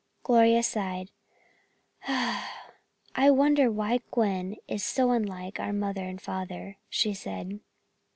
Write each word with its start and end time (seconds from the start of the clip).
Gloria 0.23 0.63
sighed: 0.63 1.11
"I 2.07 2.41
wonder 3.29 3.69
why 3.69 3.99
Gwen 4.09 4.55
is 4.67 4.83
so 4.83 5.11
unlike 5.11 5.59
our 5.59 5.73
mother 5.73 6.03
and 6.05 6.19
father?" 6.19 6.77
she 6.89 7.13
said. 7.13 7.59